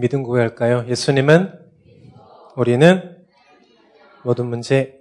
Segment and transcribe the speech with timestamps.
[0.00, 0.88] 믿음 고백할까요?
[0.88, 1.70] 예수님은
[2.56, 3.26] 우리는
[4.24, 4.98] 모든 문제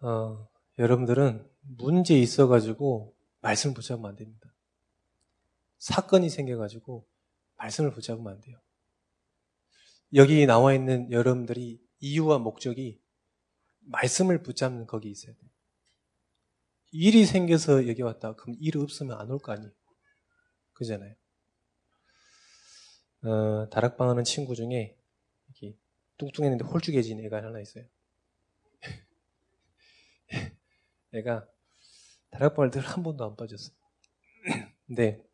[0.00, 1.48] 어, 여러분들은
[1.78, 4.52] 문제 있어가지고 말씀을 붙잡으면 안 됩니다.
[5.78, 7.06] 사건이 생겨가지고
[7.56, 8.58] 말씀을 붙잡으면 안 돼요.
[10.14, 13.00] 여기 나와 있는 여러분들이 이유와 목적이
[13.80, 15.50] 말씀을 붙잡는 거기 있어야 돼요.
[16.90, 18.34] 일이 생겨서 여기 왔다.
[18.34, 19.70] 그럼 일 없으면 안 올 거 아니에요.
[20.72, 21.14] 그잖아요.
[23.22, 24.96] 어, 다락방 하는 친구 중에
[25.48, 25.76] 이렇게
[26.18, 27.84] 뚱뚱했는데 홀쭉해진 애가 하나 있어요.
[31.12, 31.48] 애가
[32.30, 33.72] 다락방을 늘 한 번도 안 빠졌어.
[34.86, 35.24] 근데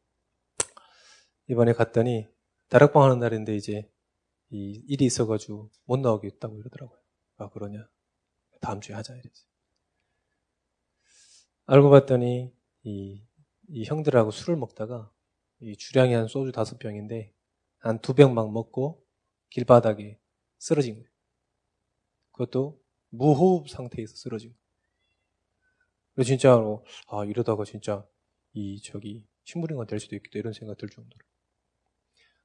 [1.49, 2.27] 이번에 갔더니
[2.69, 3.91] 다락방 하는 날인데 이제
[4.51, 6.99] 이 일이 있어가지고 못 나오겠다고 이러더라고요.
[7.37, 7.89] 아 그러냐?
[8.61, 9.47] 다음 주에 하자 이랬지.
[11.67, 13.23] 알고 봤더니 이,
[13.69, 15.11] 이 형들하고 술을 먹다가
[15.61, 17.34] 이 주량이 한 소주 다섯 병인데
[17.89, 19.05] 한 두 병 막 먹고
[19.51, 20.19] 길바닥에
[20.59, 21.09] 쓰러진 거예요.
[22.33, 24.65] 그것도 무호흡 상태에서 쓰러진 거예요.
[26.15, 28.07] 그래서 진짜로 아 이러다가 진짜
[28.53, 31.25] 이 저기 식물인간 될 수도 있겠다 이런 생각 들 정도로.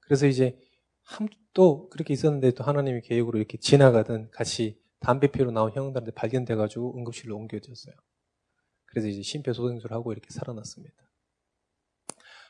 [0.02, 0.60] 그래서 이제
[1.54, 7.36] 또 그렇게 있었는데 또 하나님의 계획으로 이렇게 지나가던 같이 담배 피우러 나온 형들한테 발견돼가지고 응급실로
[7.36, 7.96] 옮겨졌어요.
[8.86, 10.96] 그래서 이제 심폐소생술을 하고 이렇게 살아났습니다.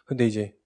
[0.06, 0.59] 근데 이제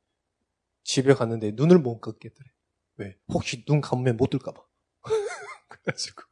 [0.84, 2.50] 집에 갔는데 눈을 못 감겠더래.
[2.98, 3.18] 왜?
[3.30, 4.62] 혹시 눈 감으면 못 들까봐.
[5.70, 6.24] 그래가지고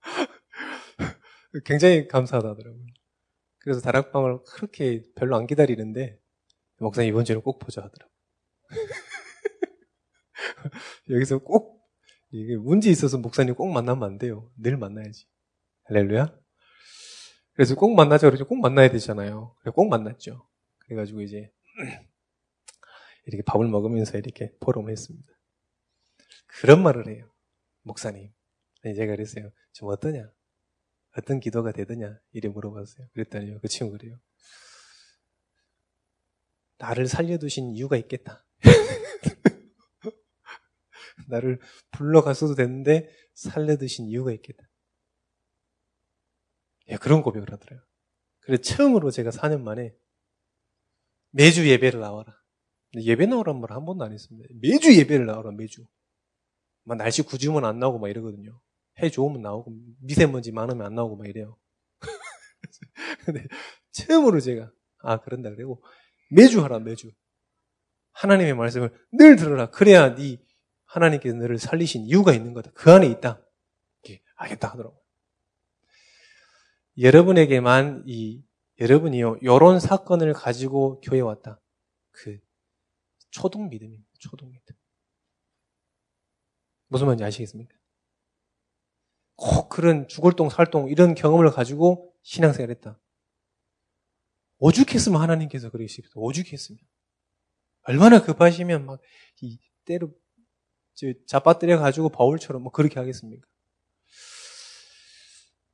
[1.64, 2.86] 굉장히 감사하다더라고요.
[3.58, 6.18] 그래서 다락방을 그렇게 별로 안 기다리는데
[6.78, 8.16] 목사님 이번 주에는 꼭 보자 하더라고요.
[11.10, 11.76] 여기서 꼭
[12.30, 14.50] 이게 문제 있어서 목사님 꼭 만나면 안 돼요.
[14.56, 15.26] 늘 만나야지.
[15.84, 16.36] 할렐루야.
[17.54, 18.46] 그래서 꼭 만나자 그러죠.
[18.46, 19.56] 꼭 만나야 되잖아요.
[19.60, 20.46] 그래 꼭 만났죠.
[20.80, 21.50] 그래가지고 이제
[23.26, 25.32] 이렇게 밥을 먹으면서 이렇게 포럼을 했습니다.
[26.46, 27.30] 그런 말을 해요.
[27.82, 28.32] 목사님.
[28.82, 29.50] 제가 그랬어요.
[29.72, 30.30] 좀 어떠냐?
[31.18, 32.20] 어떤 기도가 되더냐?
[32.32, 33.08] 이래 물어봤어요.
[33.14, 33.60] 그랬더니요.
[33.60, 34.18] 그 친구 그래요.
[36.78, 38.46] 나를 살려두신 이유가 있겠다.
[41.28, 41.58] 나를
[41.90, 44.68] 불러갔어도 되는데 살려두신 이유가 있겠다.
[46.88, 47.84] 예, 그런 고백을 하더라고요.
[48.40, 49.96] 그래서 처음으로 제가 4년 만에
[51.30, 52.38] 매주 예배를 나와라.
[53.04, 54.48] 예배 나오란 말 한 번도 안 했습니다.
[54.60, 55.84] 매주 예배를 나오라, 매주.
[56.84, 58.60] 막 날씨 구지면 안 나오고 막 이러거든요.
[59.02, 61.58] 해 좋으면 나오고, 미세먼지 많으면 안 나오고 막 이래요.
[63.24, 63.46] 근데
[63.92, 65.82] 처음으로 제가, 아, 그런다 그러고,
[66.30, 67.10] 매주 하라, 매주.
[68.12, 69.70] 하나님의 말씀을 늘 들어라.
[69.70, 70.38] 그래야 네
[70.86, 72.70] 하나님께서 너를 살리신 이유가 있는 거다.
[72.74, 73.42] 그 안에 있다.
[74.36, 75.00] 알겠다 하더라고요.
[76.98, 78.42] 여러분에게만 이
[78.80, 81.60] 여러분이요 요런 사건을 가지고 교회 왔다.
[82.12, 82.38] 그
[83.36, 84.10] 초동 믿음입니다.
[84.18, 84.74] 초동 믿음.
[86.86, 87.76] 무슨 말인지 아시겠습니까?
[89.34, 92.98] 꼭 그런 죽을동 살동 이런 경험을 가지고 신앙생활 했다.
[94.56, 96.18] 오죽했으면 하나님께서 그러시겠어.
[96.18, 96.80] 오죽했으면.
[97.82, 99.02] 얼마나 급하시면 막,
[99.42, 100.14] 이, 때로,
[101.26, 103.46] 잡아뜨려 가지고 바울처럼 뭐 그렇게 하겠습니까?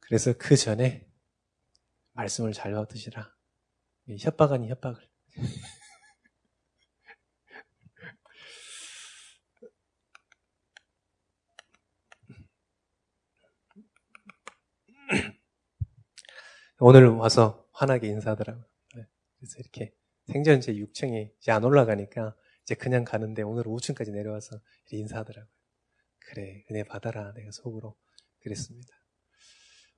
[0.01, 1.09] 그래서 그 전에
[2.15, 3.33] 말씀을 잘 받으시라.
[4.19, 5.09] 협박 아닌 협박을.
[16.84, 18.65] 오늘 와서 환하게 인사하더라고요.
[18.97, 19.06] 네.
[19.38, 19.94] 그래서 이렇게
[20.26, 22.34] 생전제 6층에 이제 안 올라가니까
[22.65, 24.59] 이제 그냥 가는데 오늘 5층까지 내려와서
[24.91, 25.48] 인사하더라고요.
[26.19, 27.34] 그래, 은혜 받아라.
[27.34, 27.97] 내가 속으로
[28.41, 28.92] 그랬습니다.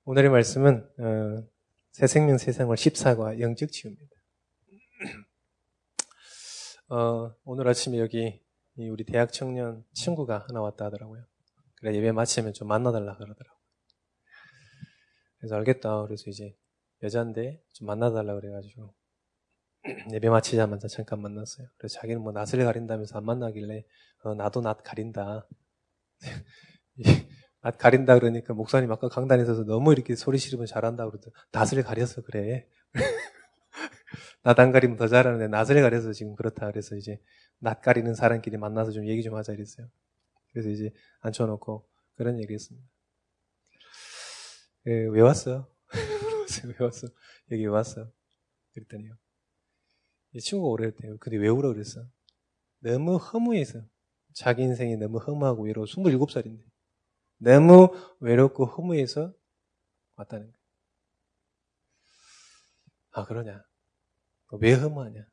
[0.04, 1.48] 오늘의 말씀은 어,
[1.90, 4.16] 새 생명 세상을 14과 영적 치유입니다.
[6.90, 8.42] 어, 오늘 아침에 여기
[8.76, 11.24] 우리 대학 청년 친구가 하나 왔다 하더라고요.
[11.76, 13.58] 그래 예배 마치면 좀 만나달라 그러더라고요.
[15.38, 16.02] 그래서 알겠다.
[16.02, 16.54] 그래서 이제
[17.02, 18.94] 여자인데 좀 만나달라 그래가지고
[20.12, 21.68] 예배 마치자마자 잠깐 만났어요.
[21.76, 23.84] 그래서 자기는 뭐 낯을 가린다면서 안 만나길래
[24.22, 25.46] 어, 나도 낯 가린다.
[27.60, 32.22] 낯 가린다 그러니까 목사님 아까 강단에 서서 너무 이렇게 소리 지르면 잘한다 그러더 낯을 가려서
[32.22, 32.68] 그래.
[34.42, 37.20] 낯안 가리면 더 잘하는데 낯을 가려서 지금 그렇다 그래서 이제
[37.58, 39.88] 낯 가리는 사람끼리 만나서 좀 얘기 좀 하자 이랬어요.
[40.52, 42.86] 그래서 이제 앉혀놓고 그런 얘기 했습니다.
[44.86, 45.73] 예, 왜 왔어?
[46.78, 47.08] 왜 왔어?
[47.50, 48.10] 여기 왜 왔어?
[48.72, 49.16] 그랬더니요.
[50.32, 51.16] 이 친구가 오래 했대요.
[51.18, 52.04] 근데 왜 울어 그랬어?
[52.80, 53.82] 너무 허무해서.
[54.32, 55.86] 자기 인생이 너무 허무하고 외로워.
[55.86, 56.64] 27살인데.
[57.38, 57.88] 너무
[58.20, 59.32] 외롭고 허무해서
[60.16, 60.58] 왔다는 거예요.
[63.12, 63.64] 아, 그러냐.
[64.60, 65.24] 왜 허무하냐.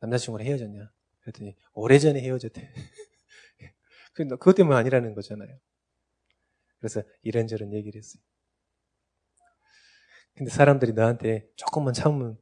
[0.00, 0.90] 남자친구랑 헤어졌냐.
[1.20, 2.72] 그랬더니, 오래전에 헤어졌대.
[4.14, 5.58] 그것 때문 아니라는 거잖아요.
[6.78, 8.22] 그래서 이런저런 얘기를 했어요.
[10.36, 12.38] 근데 사람들이 너한테 조금만 참으면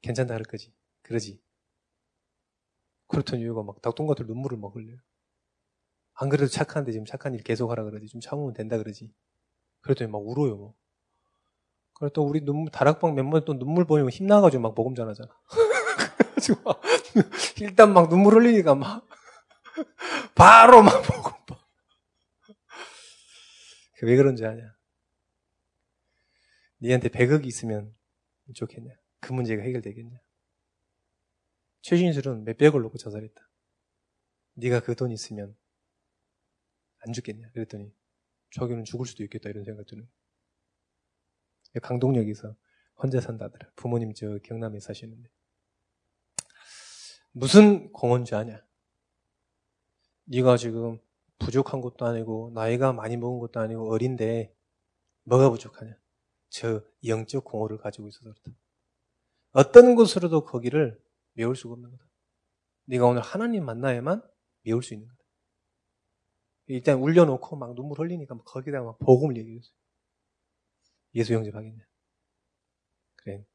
[0.00, 0.74] 괜찮다 할 거지.
[1.02, 1.40] 그러지.
[3.08, 4.98] 그렇던 이유가 막 닭똥같은 눈물을 막 흘려요.
[6.14, 8.08] 안 그래도 착한데 지금 착한 일 계속 하라 그러지.
[8.08, 9.12] 좀 참으면 된다 그러지.
[9.80, 10.56] 그랬더니 막 울어요.
[10.56, 10.74] 뭐.
[11.94, 15.28] 그래 또 우리 눈물 다락방 멤버 또 눈물 보이면 힘나가지고 막 모금 전하잖아.
[16.18, 16.80] 그래가지고 막
[17.60, 19.06] 일단 막 눈물 흘리니까 막
[20.34, 21.32] 바로 막 모금.
[24.02, 24.74] 왜 그런지 아냐?
[26.82, 27.94] 니한테 100억이 있으면
[28.54, 28.92] 좋겠냐?
[29.20, 30.18] 그 문제가 해결되겠냐?
[31.82, 33.40] 최신술은 몇백을 놓고 자살했다.
[34.54, 35.56] 네가 그 돈 있으면
[36.98, 37.50] 안 죽겠냐?
[37.52, 37.94] 그랬더니
[38.50, 40.08] 저기는 죽을 수도 있겠다 이런 생각 드는.
[41.80, 42.54] 강동역에서
[42.96, 43.72] 혼자 산다더라.
[43.76, 45.30] 부모님 저 경남에 사시는데
[47.30, 48.64] 무슨 공헌지 아냐?
[50.24, 51.00] 네가 지금
[51.38, 54.54] 부족한 것도 아니고 나이가 많이 먹은 것도 아니고 어린데
[55.24, 56.01] 뭐가 부족하냐?
[56.52, 58.58] 저 영적 공허를 가지고 있어서 그렇다.
[59.52, 61.02] 어떤 것으로도 거기를
[61.32, 62.04] 메울 수가 없는 거다.
[62.84, 64.22] 네가 오늘 하나님 만나야만
[64.64, 65.18] 메울 수 있는 거다.
[66.66, 69.74] 일단 울려놓고 막 눈물 흘리니까 막 거기다가 막 복음을 얘기했어요.
[71.14, 71.84] 예수 영접하겠냐?
[73.16, 73.46] 그래.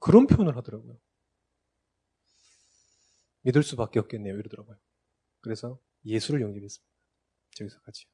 [0.00, 0.98] 그런 표현을 하더라고요.
[3.42, 4.34] 믿을 수밖에 없겠네요.
[4.34, 4.78] 이러더라고요.
[5.40, 6.94] 그래서 예수를 영접했습니다.
[7.56, 8.06] 저기서 같이.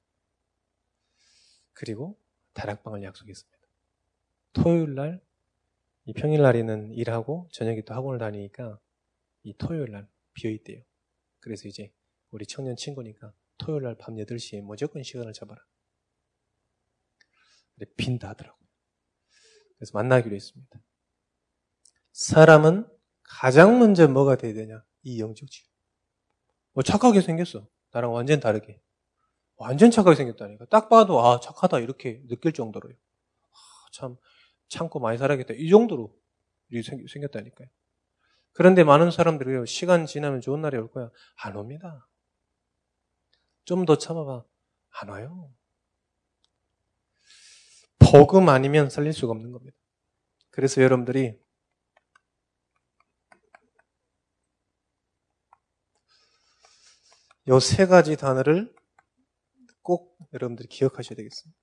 [1.72, 2.20] 그리고
[2.54, 3.58] 다락방을 약속했습니다.
[4.52, 5.22] 토요일 날,
[6.06, 8.78] 이 평일 날에는 일하고 저녁에 또 학원을 다니니까
[9.42, 10.82] 이 토요일 날 비어있대요.
[11.40, 11.92] 그래서 이제
[12.30, 15.60] 우리 청년 친구니까 토요일 날 밤 8시에 무조건 시간을 잡아라.
[17.74, 18.64] 근데 빈다 하더라고요.
[19.76, 20.80] 그래서 만나기로 했습니다.
[22.12, 22.88] 사람은
[23.22, 24.84] 가장 먼저 뭐가 돼야 되냐?
[25.02, 27.68] 이 영적 지뭐 착하게 생겼어.
[27.92, 28.80] 나랑 완전 다르게.
[29.56, 30.66] 완전 착하게 생겼다니까.
[30.66, 32.94] 딱 봐도 아 착하다 이렇게 느낄 정도로요.
[32.94, 33.56] 아,
[33.92, 34.16] 참
[34.68, 35.54] 참고 많이 살아야겠다.
[35.56, 36.14] 이 정도로
[37.08, 37.68] 생겼다니까요.
[38.52, 39.66] 그런데 많은 사람들이요.
[39.66, 41.10] 시간 지나면 좋은 날이 올 거야.
[41.42, 42.08] 안 옵니다.
[43.64, 44.44] 좀 더 참아봐.
[45.00, 45.52] 안 와요.
[47.98, 49.76] 복음 아니면 살릴 수가 없는 겁니다.
[50.50, 51.38] 그래서 여러분들이
[57.48, 58.83] 요 세 가지 단어를 꼭
[60.34, 61.58] 여러분들이 기억하셔야 되겠습니다.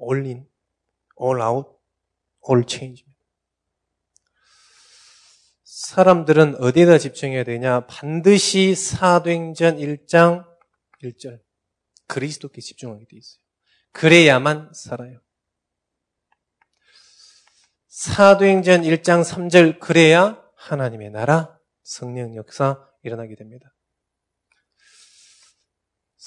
[0.00, 0.48] all in,
[1.20, 1.70] all out,
[2.48, 3.04] all.
[5.62, 7.86] 사람들은 어디에다 집중해야 되냐?
[7.86, 10.46] 반드시 사도행전 1장
[11.02, 11.42] 1절
[12.06, 13.42] 그리스도께 집중하게 돼 있어요.
[13.92, 15.20] 그래야만 살아요.
[17.88, 23.73] 사도행전 1장 3절 그래야 하나님의 나라, 성령 역사 일어나게 됩니다.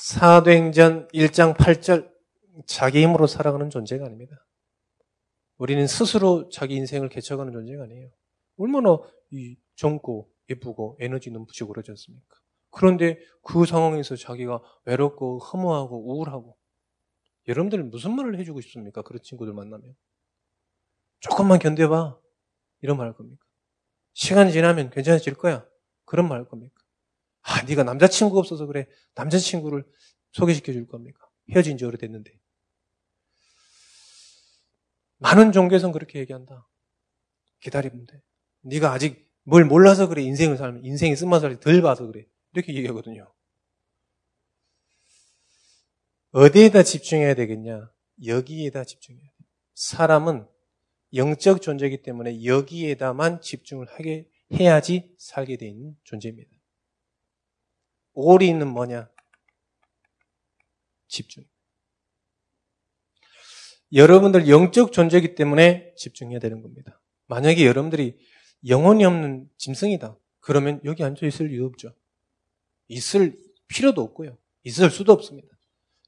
[0.02, 2.08] 사도행전 1장 8절
[2.68, 4.46] 자기 힘으로 살아가는 존재가 아닙니다.
[5.58, 8.12] 우리는 스스로 자기 인생을 개척하는 존재가 아니에요.
[8.58, 9.00] 얼마나
[9.32, 12.38] 이 젊고 예쁘고 에너지 넘치고 그러지 않습니까?
[12.70, 16.56] 그런데 그 상황에서 자기가 외롭고 허무하고 우울하고
[17.48, 19.02] 여러분들 무슨 말을 해주고 싶습니까?
[19.02, 19.96] 그런 친구들 만나면
[21.22, 22.20] 조금만 견뎌봐
[22.82, 23.44] 이런 말 할 겁니까?
[24.14, 25.66] 시간이 지나면 괜찮아질 거야.
[26.06, 26.84] 그런 말 할 겁니까?
[27.48, 28.88] 아, 네가 남자친구가 없어서 그래.
[29.16, 29.86] 남자친구를
[30.34, 31.26] 소개시켜 줄 겁니까?
[31.52, 32.32] 헤어진 지 오래됐는데.
[35.20, 36.68] 많은 종교에서는 그렇게 얘기한다.
[37.62, 38.22] 기다리면 돼.
[38.64, 40.24] 네가 아직 뭘 몰라서 그래.
[40.24, 42.26] 인생을 살면 인생의 쓴맛을 덜 봐서 그래.
[42.54, 43.34] 이렇게 얘기하거든요.
[46.32, 47.90] 어디에다 집중해야 되겠냐?
[48.26, 49.46] 여기에다 집중해야 돼.
[49.74, 50.46] 사람은
[51.14, 56.57] 영적 존재이기 때문에 여기에다만 집중을 하게 해야지 살게 있는 존재입니다.
[58.18, 59.10] 올이는 뭐냐?
[61.08, 61.46] 집중.
[63.94, 67.00] 여러분들 영적 존재이기 때문에 집중해야 되는 겁니다.
[67.28, 68.18] 만약에 여러분들이
[68.68, 70.18] 영혼이 없는 짐승이다.
[70.40, 71.94] 그러면 여기 앉아 있을 이유 없죠.
[72.88, 74.36] 있을 필요도 없고요.
[74.64, 75.48] 있을 수도 없습니다.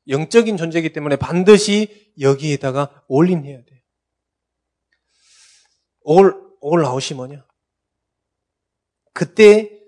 [0.07, 3.79] 영적인 존재이기 때문에 반드시 여기에다가 올인해야 돼요.
[6.01, 7.45] 올, 올 아웃이 뭐냐?
[9.13, 9.78] 그때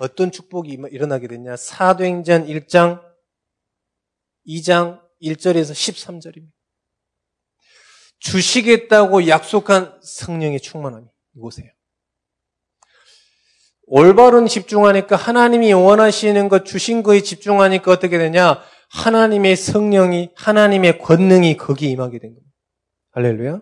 [0.00, 1.56] 어떤 축복이 일어나게 됐냐?
[1.56, 3.02] 사도행전 1장,
[4.46, 6.50] 2장 1절에서 13절입니다.
[8.18, 11.70] 주시겠다고 약속한 성령의 충만함이 이곳에요.
[13.84, 18.62] 올바른 집중하니까 하나님이 원하시는 것 주신 거에 집중하니까 어떻게 되냐?
[18.88, 22.54] 하나님의 성령이 하나님의 권능이 거기에 임하게 된 겁니다.
[23.12, 23.60] 할렐루야.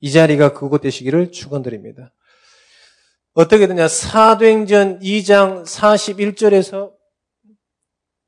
[0.00, 2.14] 이 자리가 그곳 되시기를 축원드립니다.
[3.38, 3.86] 어떻게 되냐?
[3.86, 6.92] 사도행전 2장 41절에서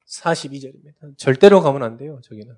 [0.09, 1.19] 42절입니다.
[1.19, 2.57] 절대로 가면 안 돼요, 저기는.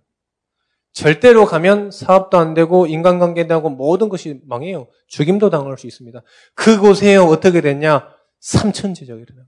[0.93, 4.89] 절대로 가면 사업도 안 되고 인간관계도 하고 모든 것이 망해요.
[5.07, 6.21] 죽임도 당할 수 있습니다.
[6.55, 8.15] 그곳에 어떻게 됐냐?
[8.41, 9.47] 삼천제자가 일어나.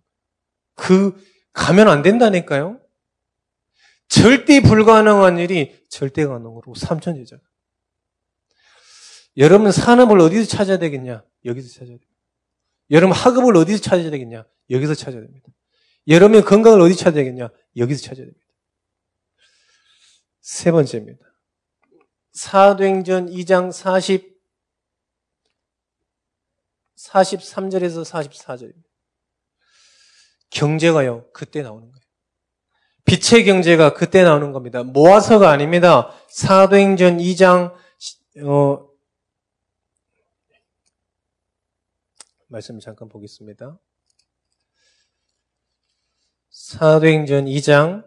[0.75, 1.15] 그
[1.53, 2.81] 가면 안 된다니까요.
[4.09, 7.37] 절대 불가능한 일이 절대 가능으로 삼천제자.
[9.37, 11.23] 여러분 산업을 어디서 찾아야 되겠냐?
[11.45, 12.14] 여기서 찾아야 됩니다.
[12.91, 14.45] 여러분 학업을 어디서 찾아야 되겠냐?
[14.71, 15.49] 여기서 찾아야 됩니다.
[16.09, 17.49] 여러분의 건강을 어디 찾아야 되겠냐?
[17.77, 18.47] 여기서 찾아야 됩니다.
[20.41, 21.25] 세 번째입니다.
[22.33, 24.37] 사도행전 2장 40,
[26.99, 28.85] 43절에서 44절입니다.
[30.51, 32.05] 경제가요, 그때 나오는 거예요.
[33.05, 34.83] 빛의 경제가 그때 나오는 겁니다.
[34.83, 36.11] 모아서가 아닙니다.
[36.29, 37.75] 사도행전 2장,
[38.45, 38.89] 어,
[42.55, 43.81] 말씀 잠깐 보겠습니다.
[46.51, 48.05] 사도행전 2장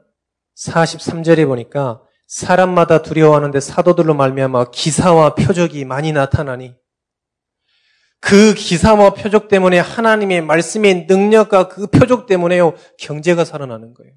[0.56, 6.74] 43절에 보니까 사람마다 두려워하는데 사도들로 말미암아 기사와 표적이 많이 나타나니
[8.22, 14.14] 그 기사와 표적 때문에 하나님의 말씀의 능력과 그 표적 때문에요 경제가 살아나는 거예요.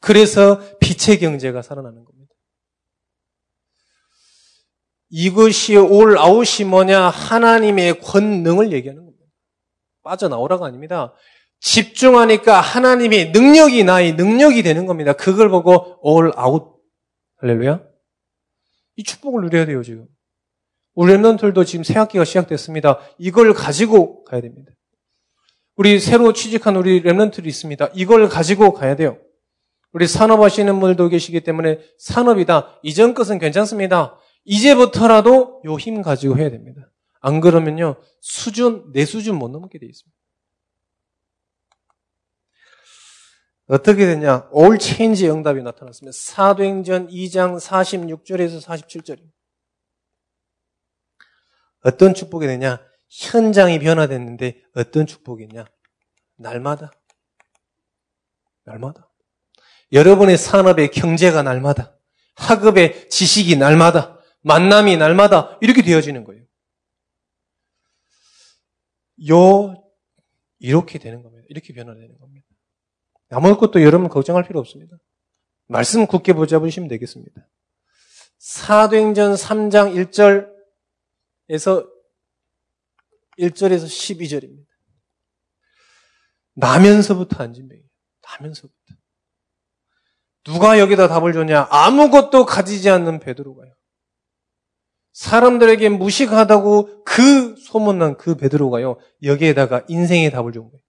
[0.00, 2.34] 그래서 빛의 경제가 살아나는 겁니다.
[5.08, 9.11] 이것이 올 아웃이 뭐냐 하나님의 권능을 얘기하는 겁니다.
[10.02, 11.12] 빠져나오라가 아닙니다.
[11.60, 15.12] 집중하니까 하나님의 능력이 나의 능력이 되는 겁니다.
[15.12, 16.66] 그걸 보고 all out.
[17.38, 17.82] 할렐루야.
[18.96, 20.06] 이 축복을 누려야 돼요, 지금.
[20.94, 22.98] 우리 랩런들도 지금 새 학기가 시작됐습니다.
[23.18, 24.72] 이걸 가지고 가야 됩니다.
[25.76, 27.90] 우리 새로 취직한 우리 랩런들이 있습니다.
[27.94, 29.18] 이걸 가지고 가야 돼요.
[29.92, 32.80] 우리 산업하시는 분들도 계시기 때문에 산업이다.
[32.82, 34.18] 이전 것은 괜찮습니다.
[34.44, 36.91] 이제부터라도 요 힘 가지고 해야 됩니다.
[37.22, 40.14] 안 그러면요, 수준, 내 수준 못 넘게 돼 있습니다.
[43.68, 44.48] 어떻게 되냐?
[44.50, 46.12] 올 체인지 응답이 나타났습니다.
[46.12, 49.32] 사도행전 2장 46절에서 47절입니다.
[51.84, 52.84] 어떤 축복이 되냐?
[53.08, 55.64] 현장이 변화됐는데 어떤 축복이냐?
[56.36, 56.90] 날마다.
[58.64, 59.08] 날마다.
[59.92, 61.96] 여러분의 산업의 경제가 날마다.
[62.34, 64.18] 학업의 지식이 날마다.
[64.42, 65.56] 만남이 날마다.
[65.60, 66.44] 이렇게 되어지는 거예요.
[69.28, 69.74] 요,
[70.58, 71.46] 이렇게 되는 겁니다.
[71.48, 72.46] 이렇게 변화되는 겁니다.
[73.30, 74.96] 아무것도 여러분 걱정할 필요 없습니다.
[75.66, 77.48] 말씀 굳게 붙잡으시면 되겠습니다.
[78.38, 79.94] 사도행전 3장
[81.48, 81.88] 1절에서
[83.38, 84.66] 1절에서 12절입니다.
[86.54, 87.88] 나면서부터 안진병이에요.
[88.22, 88.76] 나면서부터.
[90.44, 91.68] 누가 여기다 답을 줬냐?
[91.70, 93.71] 아무것도 가지지 않는 베드로가요.
[95.12, 98.98] 사람들에게 무식하다고 그 소문난 그 베드로가요.
[99.22, 100.80] 여기에다가 인생의 답을 준 거예요.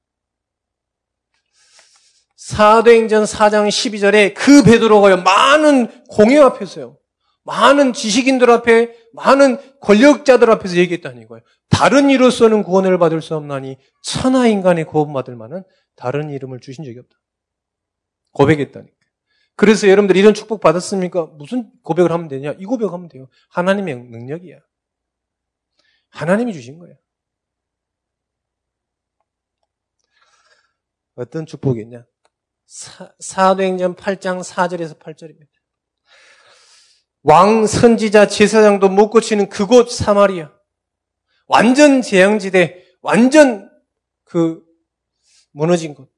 [2.38, 5.24] 사도행전 4장 12절에 그 베드로가요.
[5.24, 6.98] 많은 공회 앞에서요.
[7.46, 11.44] 많은 지식인들 앞에, 많은 권력자들 앞에서 얘기했다는 이거예요.
[11.70, 15.64] 다른 이로서는 구원을 받을 수 없나니 천하 인간의 구원받을 만한
[15.96, 17.16] 다른 이름을 주신 적이 없다.
[18.32, 18.93] 고백했다니까.
[19.56, 21.26] 그래서 여러분들 이런 축복 받았습니까?
[21.26, 22.54] 무슨 고백을 하면 되냐?
[22.58, 23.28] 이 고백하면 돼요.
[23.50, 24.60] 하나님의 능력이야.
[26.10, 26.96] 하나님이 주신 거예요.
[31.16, 32.06] 어떤 축복이냐?
[32.66, 35.48] 사, 도행전 8장 4절에서 8절입니다.
[37.22, 40.52] 왕 선지자 제사장도 못 고치는 그곳 사마리아.
[41.48, 43.70] 완전 재앙지대, 완전
[44.24, 44.64] 그
[45.52, 46.12] 무너진 곳.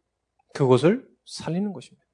[0.53, 2.04] 그곳을 살리는 것입니다.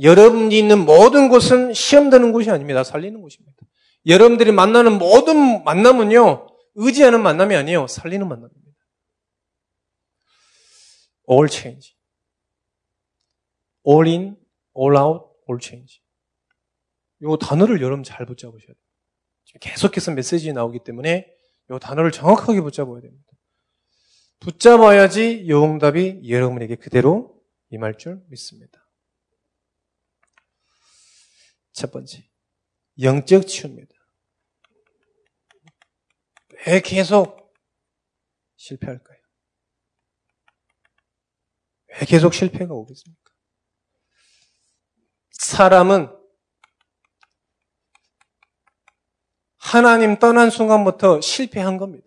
[0.00, 2.82] 여러분이 있는 모든 곳은 시험 드는 곳이 아닙니다.
[2.82, 3.56] 살리는 곳입니다.
[4.06, 7.86] 여러분들이 만나는 모든 만남은요, 의지하는 만남이 아니에요.
[7.86, 8.64] 살리는 만남입니다.
[11.30, 11.94] all change.
[13.86, 14.36] all in,
[14.76, 16.00] all out, all change.
[17.22, 18.76] 이 단어를 여러분 잘 붙잡으셔야 돼요.
[19.44, 21.26] 지금 계속해서 메시지 나오기 때문에
[21.70, 23.24] 이 단어를 정확하게 붙잡아야 됩니다.
[24.40, 28.83] 붙잡아야지 요 응답이 여러분에게 그대로 임할 줄 믿습니다.
[31.74, 32.24] 첫 번째,
[33.02, 33.92] 영적 치유입니다.
[36.66, 37.52] 왜 계속
[38.56, 39.18] 실패할까요?
[41.88, 43.32] 왜 계속 실패가 오겠습니까?
[45.32, 46.16] 사람은
[49.56, 52.06] 하나님 떠난 순간부터 실패한 겁니다.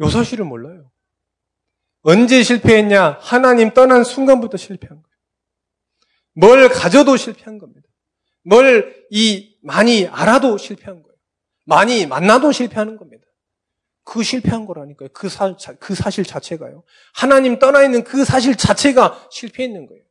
[0.00, 0.90] 요 사실을 몰라요.
[2.02, 3.18] 언제 실패했냐?
[3.20, 5.05] 하나님 떠난 순간부터 실패한 거예요.
[6.36, 7.88] 뭘 가져도 실패한 겁니다.
[8.44, 11.16] 뭘 이 많이 알아도 실패한 거예요.
[11.64, 13.24] 많이 만나도 실패하는 겁니다.
[14.04, 15.08] 그 실패한 거라니까요.
[15.12, 16.84] 그, 사, 그 사실 자체가요.
[17.14, 20.04] 하나님 떠나 있는 그 사실 자체가 실패했는 거예요.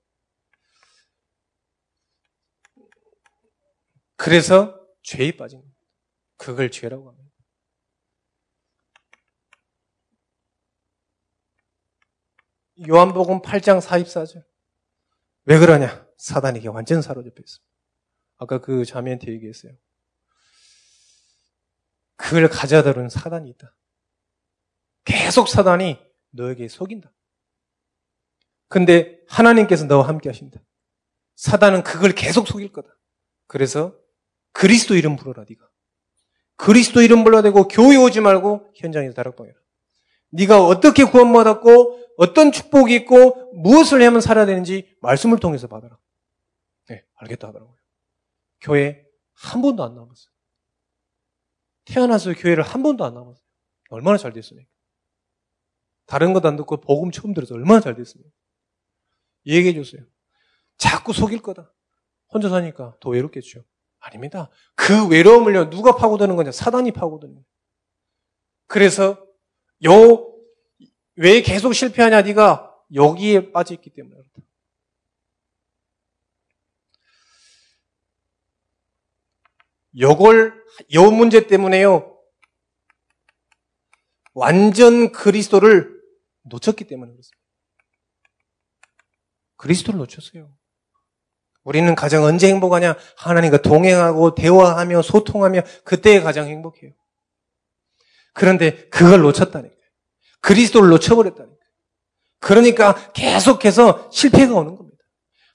[4.17, 5.79] 그래서 죄에 빠진 겁니다.
[6.38, 7.25] 그걸 죄라고 합니다.
[12.88, 14.44] 요한복음 8장 44절.
[15.46, 16.04] 왜 그러냐?
[16.17, 17.65] 사단에게 완전 사로잡혀 있습니다.
[18.38, 19.74] 아까 그 자매한테 얘기했어요.
[22.17, 23.75] 그걸 가져다는 사단이 있다.
[25.03, 26.00] 계속 사단이
[26.31, 27.12] 너에게 속인다.
[28.67, 30.60] 근데 하나님께서 너와 함께 하신다.
[31.36, 32.89] 사단은 그걸 계속 속일 거다.
[33.48, 33.95] 그래서
[34.51, 35.69] 그리스도 이름 불러라 네가.
[36.57, 39.57] 그리스도 이름 불러대고 교회 오지 말고 현장에서 다락방해라.
[40.31, 45.98] 네가 어떻게 구원받았고 어떤 축복이 있고 무엇을 하면 살아야 되는지 말씀을 통해서 받아라.
[47.15, 47.77] 네, 알겠다 하더라고요.
[48.62, 50.34] 교회 한 번도 안 나왔어요.
[51.86, 53.45] 태어나서 교회를 한 번도 안 나왔어요.
[53.89, 54.69] 얼마나 잘 됐습니까?
[56.05, 58.29] 다른 것 안 듣고 복음 처음 들어서 얼마나 잘 됐습니까?
[59.45, 60.03] 얘기해 주세요.
[60.77, 61.72] 자꾸 속일 거다.
[62.29, 63.63] 혼자 사니까 더 외롭겠죠.
[64.00, 64.50] 아닙니다.
[64.75, 66.51] 그 외로움을요, 누가 파고드는 거냐?
[66.51, 67.45] 사단이 파고드는 거예요.
[68.67, 69.25] 그래서
[69.86, 70.34] 요,
[71.15, 72.22] 왜 계속 실패하냐?
[72.24, 74.48] 네가 여기에 빠져있기 때문에 그렇다.
[79.99, 80.53] 요걸,
[80.93, 82.17] 요 문제 때문에요.
[84.33, 85.99] 완전 그리스도를
[86.43, 87.45] 놓쳤기 때문에 그렇습니다.
[89.57, 90.53] 그리스도를 놓쳤어요.
[91.63, 92.95] 우리는 가장 언제 행복하냐?
[93.17, 96.91] 하나님과 동행하고 대화하며 소통하며 그때에 가장 행복해요.
[98.33, 99.79] 그런데 그걸 놓쳤다니까요.
[100.41, 101.57] 그리스도를 놓쳐버렸다니까요.
[102.39, 104.94] 그러니까 계속해서 실패가 오는 겁니다.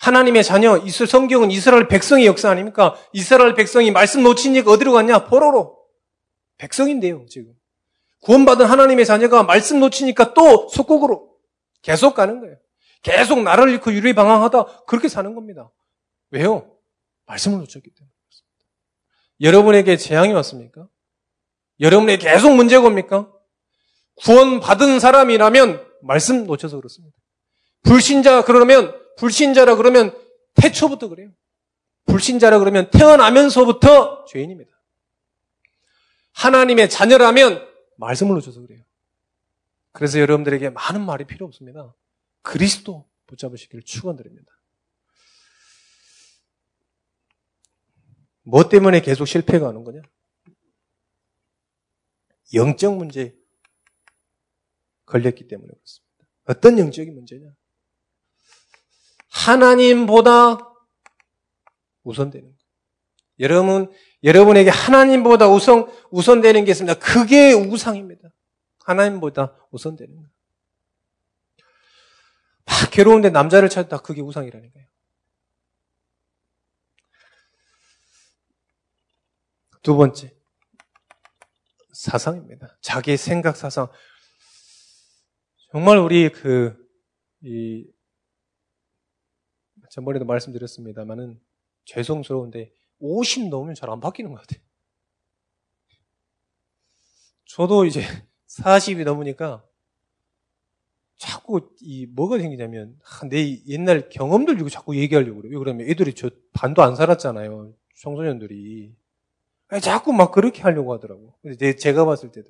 [0.00, 2.96] 하나님의 자녀, 이스 성경은 이스라엘 백성의 역사 아닙니까?
[3.12, 5.26] 이스라엘 백성이 말씀 놓치니까 어디로 갔냐?
[5.26, 5.78] 포로로.
[6.56, 7.52] 백성인데요, 지금.
[8.22, 11.30] 구원받은 하나님의 자녀가 말씀 놓치니까 또 속국으로
[11.82, 12.56] 계속 가는 거예요.
[13.02, 15.70] 계속 나를 잃고 유리방황하다 그렇게 사는 겁니다.
[16.30, 16.76] 왜요?
[17.26, 18.66] 말씀을 놓쳤기 때문에 그렇습니다.
[19.40, 20.86] 여러분에게 재앙이 왔습니까?
[21.80, 23.30] 여러분에게 계속 문제가 옵니까?
[24.16, 27.16] 구원받은 사람이라면 말씀 놓쳐서 그렇습니다.
[27.82, 30.16] 불신자 그러면 불신자라 그러면
[30.54, 31.30] 태초부터 그래요.
[32.06, 34.72] 불신자라 그러면 태어나면서부터 죄인입니다.
[36.32, 38.82] 하나님의 자녀라면 말씀을 놓쳐서 그래요.
[39.92, 41.94] 그래서 여러분들에게 많은 말이 필요 없습니다.
[42.40, 44.50] 그리스도 붙잡으시기를 축원드립니다.
[48.42, 50.00] 뭐 때문에 계속 실패가 하는 거냐?
[52.54, 53.36] 영적 문제
[55.04, 56.26] 걸렸기 때문에 그렇습니다.
[56.46, 57.59] 어떤 영적인 문제냐?
[59.30, 60.58] 하나님보다
[62.02, 62.56] 우선되는 거.
[63.40, 66.98] 여러분, 여러분에게 하나님보다 우선, 우선되는 게 있습니다.
[66.98, 68.28] 그게 우상입니다.
[68.84, 70.22] 하나님보다 우선되는 거.
[72.66, 74.84] 막 괴로운데 남자를 찾다 그게 우상이라니까요.
[79.82, 80.34] 두 번째,
[81.92, 82.76] 사상입니다.
[82.82, 83.88] 자기 생각 사상.
[85.72, 86.76] 정말 우리 그,
[87.42, 87.86] 이,
[89.90, 91.38] 전번에도 말씀드렸습니다만은
[91.84, 94.60] 죄송스러운데 50 넘으면 잘 안 바뀌는 것 같아요.
[97.44, 98.00] 저도 이제
[98.48, 99.64] 40이 넘으니까
[101.16, 102.98] 자꾸 이 뭐가 생기냐면
[103.28, 105.52] 내 옛날 경험들 주고 자꾸 얘기하려고 그래요.
[105.52, 107.74] 왜 그러면 애들이 저 반도 안 살았잖아요.
[107.96, 108.94] 청소년들이.
[109.82, 111.34] 자꾸 막 그렇게 하려고 하더라고.
[111.42, 112.48] 근데 제가 봤을 때도.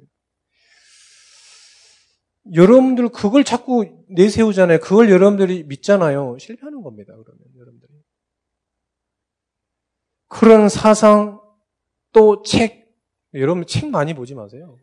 [2.54, 4.80] 여러분들 그걸 자꾸 내세우잖아요.
[4.80, 6.38] 그걸 여러분들이 믿잖아요.
[6.38, 7.12] 실패하는 겁니다.
[7.12, 7.92] 그러면 여러분들이.
[10.28, 11.40] 그런 사상
[12.12, 12.88] 또 책,
[13.34, 14.76] 여러분 책 많이 보지 마세요.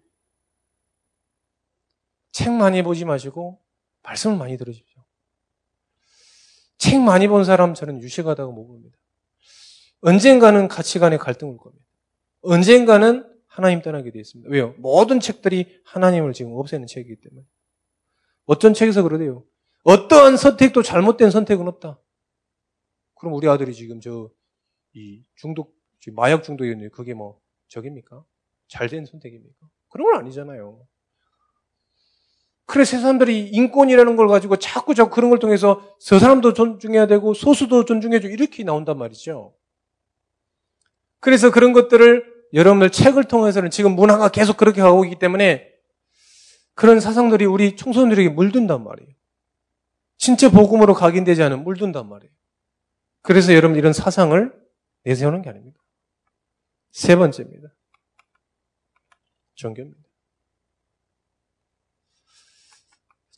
[2.32, 3.60] 책 많이 보지 마시고
[4.04, 5.04] 말씀을 많이 들으십시오.
[6.78, 8.98] 책 많이 본 사람 저는 유식하다고 못 봅니다.
[10.02, 11.84] 언젠가는 가치관의 갈등 올 겁니다.
[12.41, 14.52] 언젠가는 하나님 떠나게 되어 있습니다.
[14.52, 14.76] 왜요?
[14.78, 17.43] 모든 책들이 하나님을 지금 없애는 책이기 때문에.
[18.46, 19.43] 어떤 책에서 그러대요.
[19.84, 22.00] 어떠한 선택도 잘못된 선택은 없다.
[23.15, 24.30] 그럼 우리 아들이 지금 저,
[24.93, 25.76] 이 중독,
[26.13, 28.24] 마약 중독이었는데 그게 뭐, 적입니까?
[28.67, 29.56] 잘된 선택입니까?
[29.89, 30.88] 그런 건 아니잖아요.
[32.67, 37.34] 그래, 세 사람들이 인권이라는 걸 가지고 자꾸 자꾸 그런 걸 통해서 저 사람도 존중해야 되고
[37.34, 38.28] 소수도 존중해줘.
[38.28, 39.56] 이렇게 나온단 말이죠.
[41.20, 45.72] 그래서 그런 것들을 여러분들 책을 통해서는 지금 문화가 계속 그렇게 가고 있기 때문에
[46.74, 49.12] 그런 사상들이 우리 청소년들에게 물든단 말이에요.
[50.18, 52.32] 신체 복음으로 각인되지 않은 물든단 말이에요.
[53.22, 54.54] 그래서 여러분 이런 사상을
[55.04, 55.80] 내세우는 게 아닙니다.
[56.92, 57.70] 세 번째입니다.
[59.56, 60.08] 종교입니다.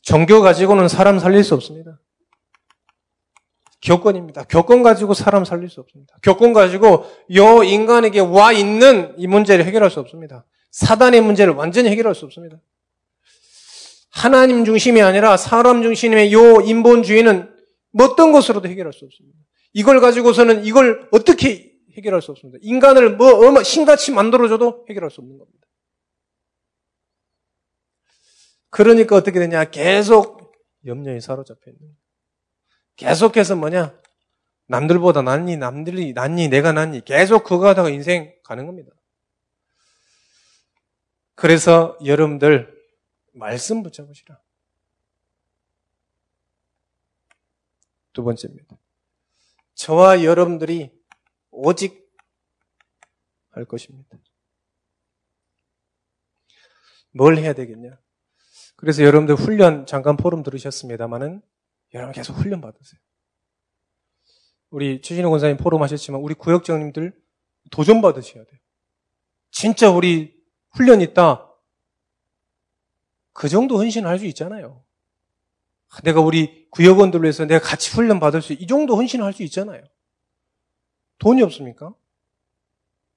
[0.02, 2.00] 종교 가지고는 사람 살릴 수 없습니다.
[3.82, 4.44] 교권입니다.
[4.44, 6.14] 교권 가지고 사람 살릴 수 없습니다.
[6.22, 10.46] 교권 가지고 요 인간에게 와 있는 이 문제를 해결할 수 없습니다.
[10.70, 12.60] 사단의 문제를 완전히 해결할 수 없습니다.
[14.10, 17.54] 하나님 중심이 아니라 사람 중심의 요 인본주의는
[17.98, 19.38] 어떤 것으로도 해결할 수 없습니다.
[19.72, 22.58] 이걸 가지고서는 이걸 어떻게 해결할 수 없습니다.
[22.62, 25.66] 인간을 뭐 신같이 만들어줘도 해결할 수 없는 겁니다.
[28.70, 29.64] 그러니까 어떻게 되냐?
[29.64, 30.54] 계속
[30.86, 31.99] 염려에 사로잡혀 있는.
[33.00, 33.98] 계속해서 뭐냐?
[34.66, 37.02] 남들보다 낫니, 남들이 낫니, 내가 낫니.
[37.06, 38.92] 계속 그거 하다가 인생 가는 겁니다.
[41.34, 42.78] 그래서 여러분들
[43.32, 44.38] 말씀 붙여보시라.
[48.12, 48.76] 두 번째입니다.
[49.74, 50.92] 저와 여러분들이
[51.50, 52.06] 오직
[53.48, 54.18] 할 것입니다.
[57.12, 57.98] 뭘 해야 되겠냐?
[58.76, 61.40] 그래서 여러분들 훈련 잠깐 포럼 들으셨습니다만은
[61.94, 63.00] 여러분 계속 훈련 받으세요.
[64.70, 67.12] 우리 최진호 권사님 포럼 하셨지만 우리 구역장님들
[67.70, 68.60] 도전 받으셔야 돼요.
[69.50, 71.48] 진짜 우리 훈련 있다.
[73.32, 74.84] 그 정도 헌신을 할 수 있잖아요.
[76.04, 79.82] 내가 우리 구역원들로 해서 내가 같이 훈련 받을 수, 이 정도 헌신을 할 수 있잖아요.
[81.18, 81.92] 돈이 없습니까?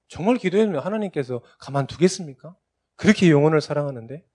[0.08, 2.56] 정말 기도해면 하나님께서 가만두겠습니까?
[2.96, 4.26] 그렇게 영혼을 사랑하는데?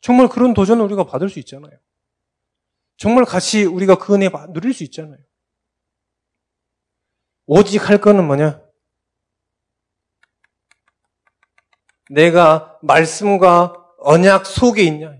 [0.00, 1.78] 정말 그런 도전을 우리가 받을 수 있잖아요.
[3.00, 5.16] 정말 같이 우리가 그 은혜 누릴 수 있잖아요.
[7.46, 8.60] 오직 할 거는 뭐냐?
[12.10, 15.14] 내가 말씀과 언약 속에 있냐?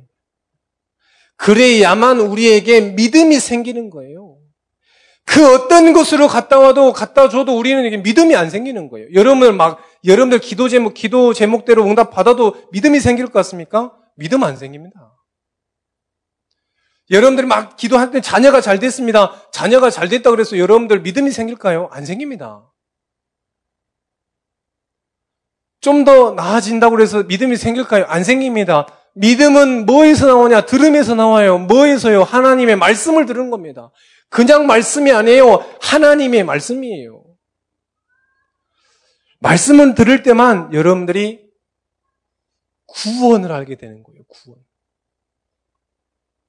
[1.37, 4.39] 그래야만 우리에게 믿음이 생기는 거예요.
[5.25, 9.09] 그 어떤 곳으로 갔다 와도 갔다 줘도 우리는 이게 믿음이 안 생기는 거예요.
[9.15, 13.97] 여러분들 막 여러분들 기도 제목 기도 제목대로 응답 받아도 믿음이 생길 것 같습니까?
[14.17, 15.17] 믿음 안 생깁니다.
[17.11, 19.33] 여러분들이 막 기도할 때 자녀가 잘 됐습니다.
[19.51, 21.89] 자녀가 잘 됐다 그래서 여러분들 믿음이 생길까요?
[21.93, 22.71] 안 생깁니다.
[25.81, 28.05] 좀 더 나아진다고 그래서 믿음이 생길까요?
[28.05, 28.87] 안 생깁니다.
[29.15, 30.67] 믿음은 뭐에서 나오냐?
[30.67, 31.59] 들음에서 나와요.
[31.59, 32.23] 뭐에서요?
[32.23, 33.91] 하나님의 말씀을 들은 겁니다.
[34.29, 35.65] 그냥 말씀이 아니에요.
[35.81, 37.25] 하나님의 말씀이에요.
[39.41, 41.41] 말씀은 들을 때만 여러분들이
[42.87, 44.23] 구원을 알게 되는 거예요.
[44.29, 44.61] 구원.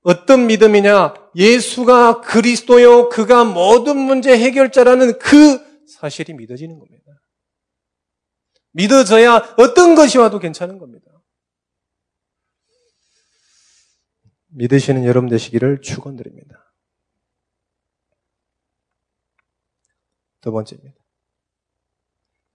[0.03, 1.31] 어떤 믿음이냐?
[1.35, 7.21] 예수가 그리스도요, 그가 모든 문제 해결자라는 그 사실이 믿어지는 겁니다.
[8.71, 11.11] 믿어져야 어떤 것이 와도 괜찮은 겁니다.
[14.47, 16.73] 믿으시는 여러분 되시기를 축원드립니다.
[20.41, 20.99] 두 번째입니다.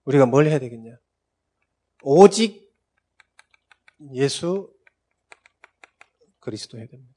[0.04, 0.98] 우리가 뭘 해야 되겠냐?
[2.02, 2.74] 오직
[4.12, 4.72] 예수
[6.40, 7.15] 그리스도 해야 됩니다.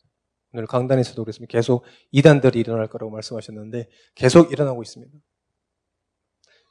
[0.54, 1.52] 오늘 강단에서도 그랬습니다.
[1.52, 5.16] 계속 이단들이 일어날 거라고 말씀하셨는데 계속 일어나고 있습니다.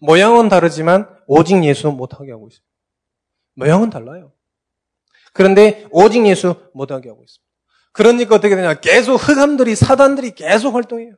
[0.01, 2.69] 모양은 다르지만 오직 예수 못하게 하고 있습니다.
[3.55, 4.33] 모양은 달라요.
[5.33, 7.49] 그런데 오직 예수 못하게 하고 있습니다.
[7.93, 8.75] 그러니까 어떻게 되냐?
[8.75, 11.15] 계속 흑암들이 사단들이 계속 활동해요.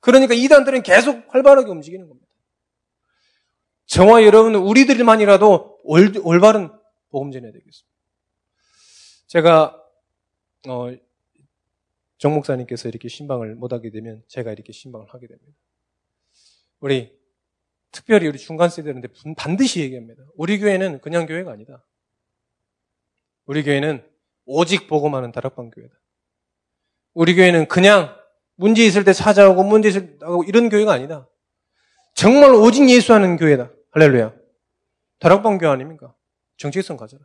[0.00, 2.28] 그러니까 이단들은 계속 활발하게 움직이는 겁니다.
[3.86, 6.70] 저와 여러분은 우리들만이라도 올, 올바른
[7.10, 7.92] 복음 전해야 되겠습니다.
[9.26, 9.78] 제가
[10.68, 10.90] 어,
[12.22, 15.52] 정 목사님께서 이렇게 신방을 못하게 되면 제가 이렇게 신방을 하게 됩니다.
[16.78, 17.12] 우리
[17.90, 20.22] 특별히 우리 중간 세대인데 반드시 얘기합니다.
[20.36, 21.84] 우리 교회는 그냥 교회가 아니다.
[23.44, 24.08] 우리 교회는
[24.44, 25.92] 오직 복음하는 다락방 교회다.
[27.14, 28.16] 우리 교회는 그냥
[28.54, 31.28] 문제 있을 때 찾아오고 문제 있을 때 하고 이런 교회가 아니다.
[32.14, 33.72] 정말 오직 예수하는 교회다.
[33.90, 34.32] 할렐루야.
[35.18, 36.14] 다락방 교회 아닙니까?
[36.56, 37.24] 정체성 가져라.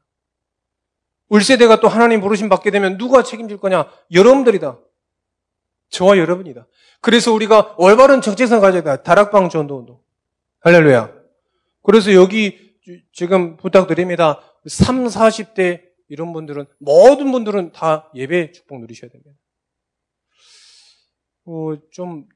[1.30, 3.92] 우리 세대가 또 하나님 부르심 받게 되면 누가 책임질 거냐?
[4.12, 4.87] 여러분들이다.
[5.90, 6.68] 저와 여러분이다.
[7.02, 9.04] 그래서 우리가 올바른 정체성 가져야 돼.
[9.04, 10.02] 다락방 전도 운동.
[10.60, 11.14] 할렐루야.
[11.84, 12.76] 그래서 여기
[13.12, 14.42] 지금 부탁드립니다.
[14.68, 19.32] 3, 40대 이런 분들은 모든 분들은 다 예배 축복 누리셔야 됩니다.
[21.46, 22.28] 어, 좀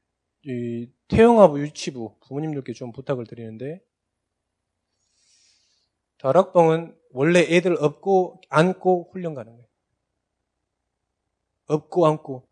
[0.44, 3.80] 이, 태영아부 유치부 부모님들께 좀 부탁을 드리는데
[6.18, 9.66] 다락방은 원래 애들 업고 안고 훈련 가는 거예요.
[11.66, 12.48] 업고 안고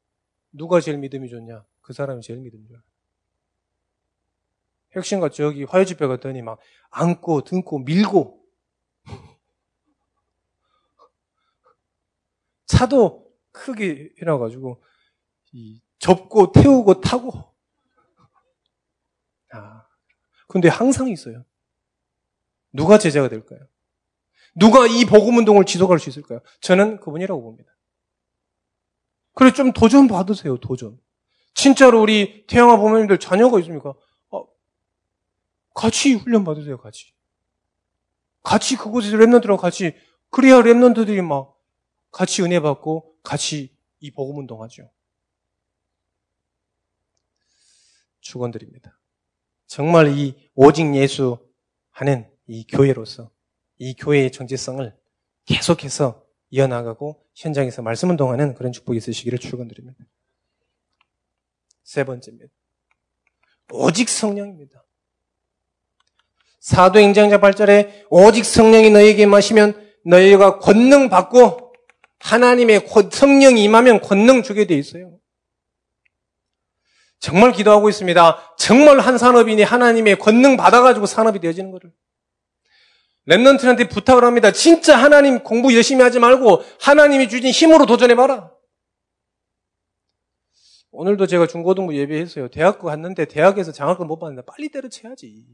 [0.52, 1.64] 누가 제일 믿음이 좋냐?
[1.80, 2.82] 그 사람이 제일 믿음이 좋아요.
[4.96, 6.58] 핵심과 저기 화요 집회 갔더니 막
[6.90, 8.42] 안고 등고 밀고
[12.66, 14.82] 차도 크게 해놔가지고
[15.52, 17.54] 이 접고 태우고 타고
[19.52, 19.86] 아
[20.48, 21.44] 근데 항상 있어요.
[22.72, 23.60] 누가 제자가 될까요?
[24.54, 26.40] 누가 이 복음 운동을 지속할 수 있을까요?
[26.60, 27.72] 저는 그분이라고 봅니다.
[29.34, 30.98] 그래, 좀 도전 받으세요, 도전.
[31.54, 33.94] 진짜로 우리 태영아 부모님들 자녀가 있습니까?
[34.30, 34.46] 어,
[35.74, 37.12] 같이 훈련 받으세요, 같이.
[38.42, 39.94] 같이 그곳에서 랩런트랑 같이,
[40.30, 41.56] 그래야 랩런트들이 막
[42.10, 44.90] 같이 은혜 받고 같이 이 복음 운동하죠.
[48.20, 48.98] 축원드립니다.
[49.66, 51.38] 정말 이 오직 예수
[51.90, 53.30] 하는 이 교회로서
[53.78, 54.96] 이 교회의 정체성을
[55.46, 59.98] 계속해서 이어나가고 현장에서 말씀 운동하는 그런 축복이 있으시기를 축원드립니다.
[61.84, 62.52] 세 번째입니다.
[63.72, 64.84] 오직 성령입니다.
[66.60, 71.72] 사도행전자 8절에 오직 성령이 너에게 마시면 너희가 권능 받고
[72.18, 75.18] 하나님의 성령이 임하면 권능 주게 돼 있어요.
[77.18, 78.54] 정말 기도하고 있습니다.
[78.56, 81.92] 정말 한 산업인이 하나님의 권능 받아가지고 산업이 되어지는 것을.
[83.30, 84.50] 랩런트한테 부탁을 합니다.
[84.50, 88.52] 진짜 하나님 공부 열심히 하지 말고 하나님이 주신 힘으로 도전해봐라.
[90.90, 92.48] 오늘도 제가 중고등부 예배했어요.
[92.48, 94.42] 대학교 갔는데 대학에서 장학금 못 받는다.
[94.42, 95.46] 빨리 때려쳐야지.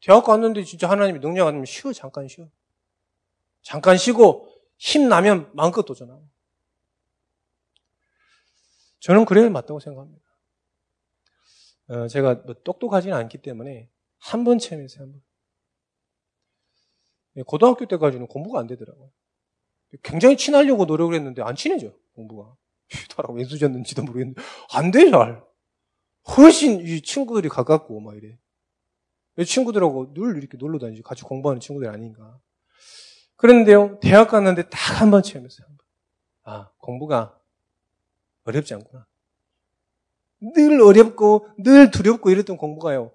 [0.00, 1.92] 대학 갔는데 진짜 하나님이 능력 안 되면 쉬어.
[1.92, 2.48] 잠깐 쉬어.
[3.62, 6.28] 잠깐 쉬고 힘 나면 마음껏 도전하고.
[8.98, 10.22] 저는 그래야 맞다고 생각합니다.
[11.88, 13.88] 어, 제가 뭐 똑똑하지는 않기 때문에
[14.18, 15.22] 한 번 체험했어요, 한 번.
[17.36, 19.10] 예, 고등학교 때까지는 공부가 안 되더라고요.
[20.02, 22.54] 굉장히 친하려고 노력을 했는데 안 친해져, 공부가.
[23.16, 24.40] 따라 왜 수졌는지도 모르겠는데,
[24.72, 25.42] 안 돼, 잘.
[26.36, 28.38] 훨씬 이 친구들이 가깝고, 막 이래.
[29.44, 31.02] 친구들하고 늘 이렇게 놀러 다니지.
[31.02, 32.38] 같이 공부하는 친구들 아닌가.
[33.36, 35.66] 그런데요, 대학 갔는데 딱 한 번 체험했어요.
[35.66, 35.86] 한 번.
[36.44, 37.38] 아, 공부가
[38.44, 39.06] 어렵지 않구나.
[40.40, 43.12] 늘 어렵고 늘 두렵고 이랬던 공부가요.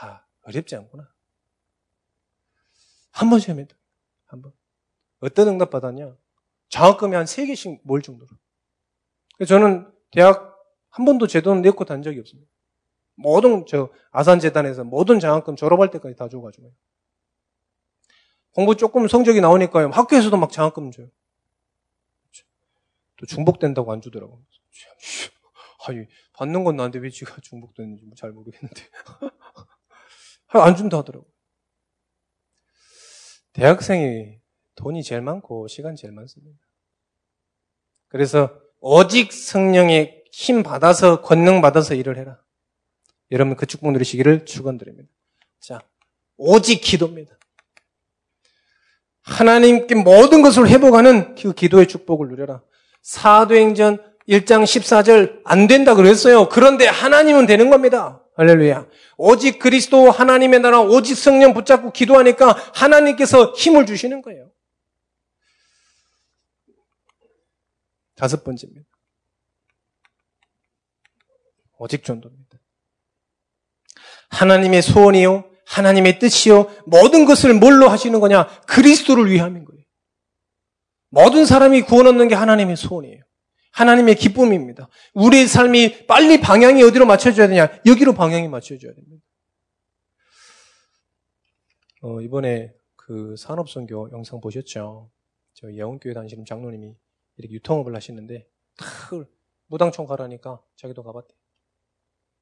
[0.00, 1.08] 아, 어렵지 않구나.
[3.18, 3.76] 한번 시험했다.
[4.26, 4.52] 한 번.
[5.20, 6.16] 어떤 응답 받았냐?
[6.68, 8.30] 장학금이 한세 개씩 몰 정도로.
[9.46, 10.56] 저는 대학
[10.90, 12.48] 한 번도 제돈 내고 단 적이 없습니다.
[13.16, 16.70] 모든 저 아산재단에서 모든 장학금 졸업할 때까지 다 줘가지고요.
[18.52, 19.90] 공부 조금 성적이 나오니까요.
[19.90, 21.08] 학교에서도 막 장학금 줘요.
[23.16, 24.40] 또 중복된다고 안 주더라고요.
[25.88, 28.82] 아니, 받는 건 나한테 왜 지가 중복되는지 잘 모르겠는데.
[30.48, 31.37] 안 준다 하더라고요.
[33.58, 34.38] 대학생이
[34.76, 36.60] 돈이 제일 많고 시간 제일 많습니다.
[38.06, 42.38] 그래서 오직 성령의 힘 받아서 권능 받아서 일을 해라.
[43.32, 45.08] 여러분 그 축복 누리시기를 축원드립니다.
[45.58, 45.80] 자,
[46.36, 47.36] 오직 기도입니다.
[49.22, 52.62] 하나님께 모든 것을 회복하는 그 기도의 축복을 누려라.
[53.02, 56.48] 사도행전 1장 14절 안 된다 그랬어요.
[56.48, 58.22] 그런데 하나님은 되는 겁니다.
[58.38, 58.86] 할렐루야.
[59.16, 64.52] 오직 그리스도 하나님의 나라 오직 성령 붙잡고 기도하니까 하나님께서 힘을 주시는 거예요.
[68.14, 68.86] 다섯 번째입니다.
[71.78, 72.58] 오직 전도입니다.
[74.30, 78.46] 하나님의 소원이요, 하나님의 뜻이요, 모든 것을 뭘로 하시는 거냐?
[78.66, 79.82] 그리스도를 위함인 거예요.
[81.10, 83.27] 모든 사람이 구원 얻는 게 하나님의 소원이에요.
[83.78, 84.88] 하나님의 기쁨입니다.
[85.14, 87.68] 우리의 삶이 빨리 방향이 어디로 맞춰줘야 되냐?
[87.86, 89.24] 여기로 방향이 맞춰줘야 됩니다.
[92.02, 95.10] 어, 이번에 그 산업선교 영상 보셨죠?
[95.54, 96.96] 저 예원교회 다니시는 장로님이
[97.36, 98.48] 이렇게 유통업을 하시는데,
[99.66, 101.34] 무당총 가라니까 자기도 가봤대.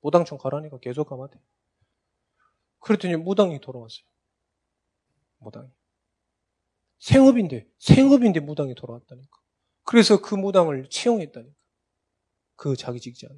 [0.01, 1.39] 무당총 가라니까 계속 가봤대.
[2.81, 4.07] 그랬더니 무당이 돌아왔어요.
[5.39, 5.69] 무당이.
[6.99, 9.46] 생업인데, 생업인데 무당이 돌아왔다니까.
[9.87, 11.55] 그래서 그 무당을 채용했다니까.
[12.57, 13.33] 그 자기 직장에.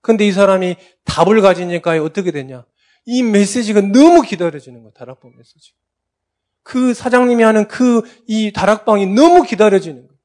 [0.00, 2.64] 근데 이 사람이 답을 가지니까 어떻게 됐냐?
[3.04, 5.74] 이 메시지가 너무 기다려지는 거야, 다락방 메시지.
[6.62, 10.18] 그 사장님이 하는 그 이 다락방이 너무 기다려지는 거야.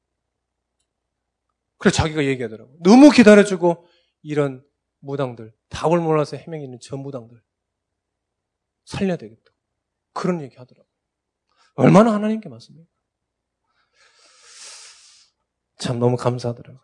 [1.78, 2.76] 그래서 자기가 얘기하더라고.
[2.82, 3.88] 너무 기다려주고
[4.22, 4.64] 이런
[5.00, 7.42] 무당들, 답을 몰라서 헤매기는 저 무당들
[8.86, 9.52] 살려야 되겠다.
[10.14, 10.88] 그런 얘기 하더라고.
[11.76, 12.90] 얼마나 하나님께 맞습니까?
[15.78, 16.82] 참 너무 감사하더라고요.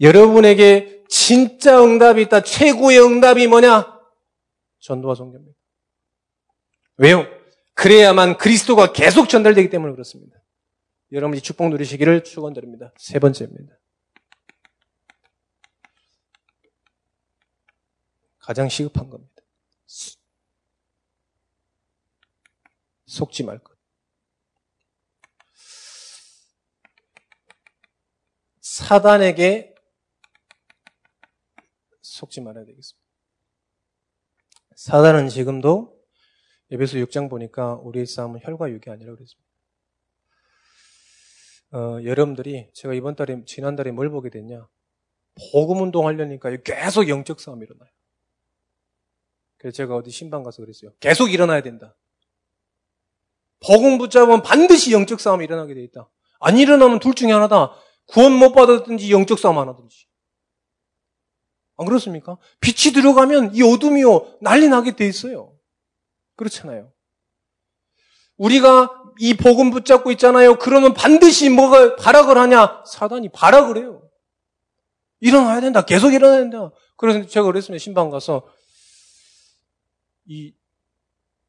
[0.00, 2.42] 여러분에게 진짜 응답이 있다.
[2.42, 4.00] 최고의 응답이 뭐냐?
[4.80, 5.56] 전도와 성경입니다.
[6.96, 7.26] 왜요?
[7.74, 10.36] 그래야만 그리스도가 계속 전달되기 때문에 그렇습니다.
[11.12, 12.92] 여러분이 축복 누리시기를 축원드립니다.
[12.96, 13.74] 세 번째입니다.
[18.38, 19.32] 가장 시급한 겁니다.
[23.06, 23.71] 속지 말 것.
[28.72, 29.74] 사단에게
[32.00, 33.06] 속지 말아야 되겠습니다.
[34.76, 36.00] 사단은 지금도
[36.70, 39.50] 에베소 6장 보니까 우리의 싸움은 혈과 육이 아니라 그랬습니다.
[41.72, 44.66] 어, 여러분들이 제가 이번 달에 지난 달에 뭘 보게 됐냐?
[45.52, 47.90] 복음 운동 하려니까 계속 영적 싸움이 일어나요.
[49.58, 50.94] 그래서 제가 어디 신방 가서 그랬어요.
[50.98, 51.94] 계속 일어나야 된다.
[53.60, 56.10] 복음 붙잡으면 반드시 영적 싸움이 일어나게 돼 있다.
[56.40, 57.76] 안 일어나면 둘 중에 하나다.
[58.06, 60.06] 구원 못 받았든지 영적 싸움 하나든지.
[61.78, 62.36] 안 그렇습니까?
[62.60, 65.56] 빛이 들어가면 이 어둠이요 난리 나게 돼 있어요.
[66.36, 66.92] 그렇잖아요.
[68.36, 70.58] 우리가 이 복음 붙잡고 있잖아요.
[70.58, 72.84] 그러면 반드시 뭐가 발악을 하냐?
[72.86, 74.08] 사단이 발악을 해요.
[75.20, 75.84] 일어나야 된다.
[75.84, 76.70] 계속 일어나야 된다.
[76.96, 77.82] 그래서 제가 그랬습니다.
[77.82, 78.48] 신방 가서
[80.24, 80.54] 이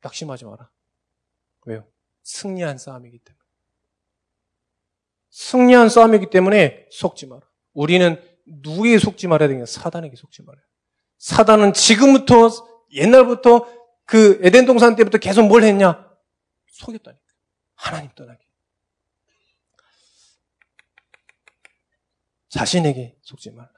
[0.02, 0.70] 낙심하지 마라.
[1.66, 1.88] 왜요?
[2.24, 3.43] 승리한 싸움이기 때문에.
[5.34, 7.42] 승리한 싸움이기 때문에 속지 마라.
[7.74, 9.66] 우리는 누구에게 속지 말아야 되냐?
[9.66, 10.64] 사단에게 속지 말아요.
[11.18, 12.50] 사단은 지금부터
[12.92, 13.66] 옛날부터
[14.06, 16.08] 그 에덴 동산 때부터 계속 뭘 했냐?
[16.68, 17.24] 속였다니까.
[17.74, 18.46] 하나님 떠나게.
[22.50, 23.72] 자신에게 속지 말라.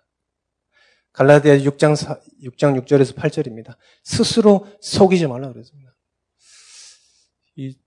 [1.13, 3.77] 갈라디아 6장 4, 6장 6절에서 8절입니다.
[4.03, 5.95] 스스로 속이지 말라 그랬습니다.
[7.55, 7.77] 이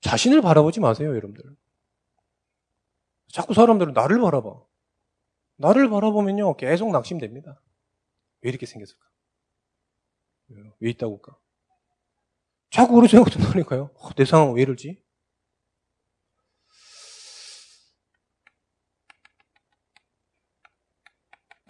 [0.00, 1.59] 자신을 바라보지 마세요, 여러분들.
[3.32, 4.50] 자꾸 사람들은 나를 바라봐.
[5.56, 7.60] 나를 바라보면요, 계속 낙심됩니다.
[8.42, 9.04] 왜 이렇게 생겼을까?
[10.80, 11.38] 왜 있다고 할까?
[12.70, 13.90] 자꾸 그런 생각 든다니까요.
[13.98, 15.02] 어, 내 상황 왜 이러지?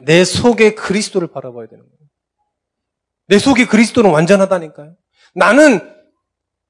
[0.02, 2.08] 내 속에 그리스도를 바라봐야 되는 거예요.
[3.26, 4.96] 내 속에 그리스도는 완전하다니까요.
[5.34, 5.94] 나는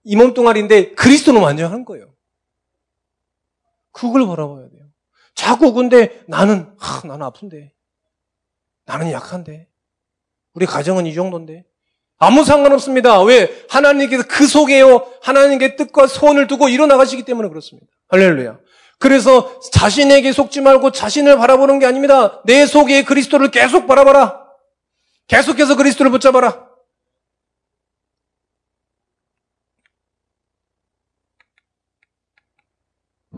[0.02, 2.14] 이 몸뚱아리인데 그리스도는 완전한 거예요.
[3.92, 4.79] 그걸 바라봐야 돼요.
[5.40, 7.72] 자꾸 근데 나는 하, 나는 아픈데
[8.84, 9.68] 나는 약한데
[10.52, 11.64] 우리 가정은 이 정도인데
[12.18, 13.22] 아무 상관없습니다.
[13.22, 13.64] 왜?
[13.70, 15.10] 하나님께서 그 속에요.
[15.22, 17.90] 하나님께 뜻과 소원을 두고 일어나가시기 때문에 그렇습니다.
[18.08, 18.58] 할렐루야.
[18.98, 22.42] 그래서 자신에게 속지 말고 자신을 바라보는 게 아닙니다.
[22.44, 24.44] 내 속에 그리스도를 계속 바라봐라.
[25.26, 26.68] 계속해서 그리스도를 붙잡아라.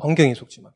[0.01, 0.73] 환경에 속지 마.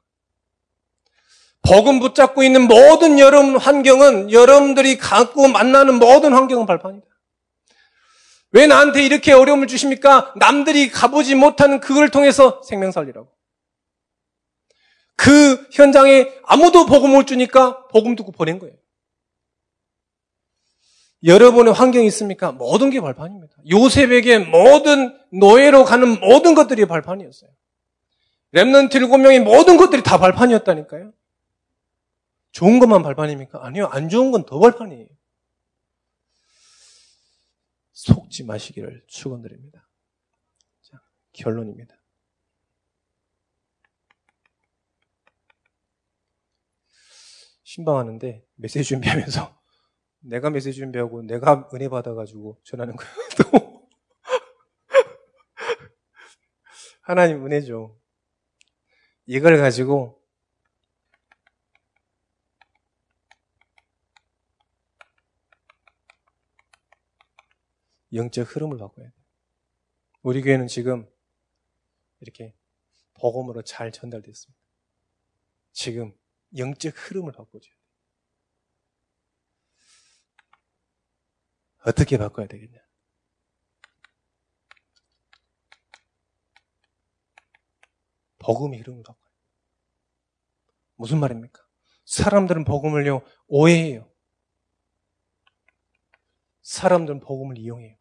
[1.67, 7.07] 복음 붙잡고 있는 모든 여러분 환경은 여러분들이 갖고 만나는 모든 환경은 발판이다.
[8.53, 10.33] 왜 나한테 이렇게 어려움을 주십니까?
[10.37, 13.29] 남들이 가보지 못하는 그걸 통해서 생명 살리라고.
[15.17, 18.75] 그 현장에 아무도 복음 못 주니까 복음 듣고 보낸 거예요.
[21.25, 22.53] 여러분의 환경이 있습니까?
[22.53, 23.55] 모든 게 발판입니다.
[23.69, 27.51] 요셉에게 모든 노예로 가는 모든 것들이 발판이었어요.
[28.55, 31.13] remnant 일곱 명의 모든 것들이 다 발판이었다니까요.
[32.57, 33.67] 좋은 것만 발판입니까?
[33.67, 33.85] 아니요.
[33.89, 35.09] 안 좋은 건 더 발판이에요.
[37.93, 39.87] 속지 마시기를 축원드립니다.
[40.81, 40.99] 자,
[41.35, 41.95] 결론입니다.
[47.63, 49.61] 신방하는데 메시지 준비하면서
[50.21, 53.13] 내가 메시지 준비하고 내가 은혜 받아가지고 전하는 거예요.
[53.53, 53.87] 또
[57.03, 58.01] 하나님 은혜죠.
[59.27, 60.26] 이걸 가지고
[68.17, 69.25] 영적 흐름을 바꿔야 돼요.
[70.23, 71.09] 우리 교회는 지금
[72.21, 72.55] 이렇게
[73.15, 74.61] 복음으로 잘 전달됐습니다.
[75.73, 76.17] 지금
[76.57, 77.75] 영적 흐름을 돼요.
[81.85, 82.81] 어떻게 바꿔야 되겠냐?
[88.39, 89.27] 복음의 흐름을 바꿔요.
[90.97, 91.65] 무슨 말입니까?
[92.05, 94.11] 사람들은 복음을요, 오해해요.
[96.63, 97.97] 사람들은 복음을 이용해요.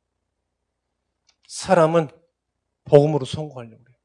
[1.47, 2.09] 사람은
[2.85, 3.97] 복음으로 성공하려고 그래요.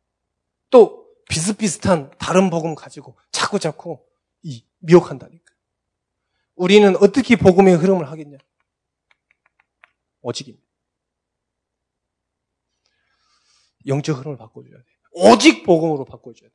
[0.70, 4.04] 또 비슷비슷한 다른 복음 가지고 자꾸 자꾸
[4.42, 5.54] 이 미혹한다니까.
[6.56, 8.38] 우리는 어떻게 복음의 흐름을 하겠냐?
[10.22, 10.66] 오직입니다.
[13.86, 14.84] 영적 흐름을 바꿔줘야 돼.
[15.12, 16.54] 오직 복음으로 바꿔줘야 돼.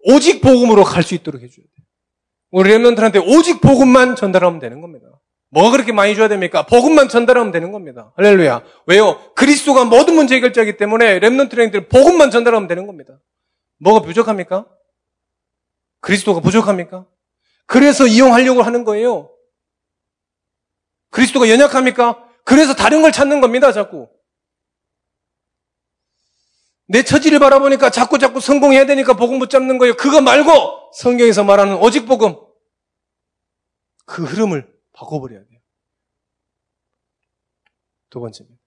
[0.00, 1.72] 오직 복음으로 갈 수 있도록 해줘야 돼.
[2.50, 5.05] 우리 랩런들한테 오직 복음만 전달하면 되는 겁니다.
[5.50, 6.66] 뭐가 그렇게 많이 줘야 됩니까?
[6.66, 8.12] 복음만 전달하면 되는 겁니다.
[8.16, 8.62] 할렐루야.
[8.86, 9.32] 왜요?
[9.34, 13.18] 그리스도가 모든 문제 해결자이기 때문에 트레이들 복음만 전달하면 되는 겁니다.
[13.78, 14.66] 뭐가 부족합니까?
[16.00, 17.06] 그리스도가 부족합니까?
[17.66, 19.30] 그래서 이용하려고 하는 거예요.
[21.10, 22.24] 그리스도가 연약합니까?
[22.44, 24.08] 그래서 다른 걸 찾는 겁니다, 자꾸.
[26.88, 29.96] 내 처지를 바라보니까 자꾸 자꾸 성공해야 되니까 복음 붙잡는 거예요.
[29.96, 32.36] 그거 말고 성경에서 말하는 오직 복음.
[34.04, 35.60] 그 흐름을 바꿔버려야 돼요.
[38.08, 38.62] 두 번째입니다.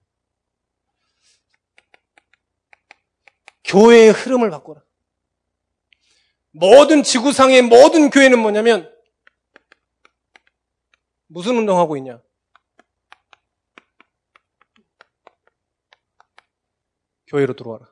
[3.64, 4.82] 교회의 흐름을 바꿔라.
[6.52, 8.92] 모든 지구상의 모든 교회는 뭐냐면
[11.26, 12.20] 무슨 운동하고 있냐?
[17.28, 17.86] 교회로 들어와라.